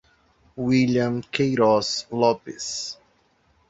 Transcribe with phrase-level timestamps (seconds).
[0.55, 2.97] Willian Queiroz Lopes